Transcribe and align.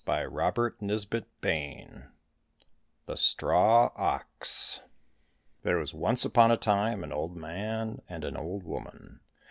135 0.03 0.81
THE 0.81 0.97
STRAW 0.97 1.23
OX 1.43 2.07
THE 3.05 3.17
STRAW 3.17 3.93
OX 3.95 4.79
THERE 5.61 5.77
was 5.77 5.93
once 5.93 6.25
upon 6.25 6.49
a 6.49 6.57
time 6.57 7.03
an 7.03 7.13
old 7.13 7.37
man 7.37 8.01
and 8.09 8.23
an 8.25 8.35
old 8.35 8.63
woman. 8.63 9.19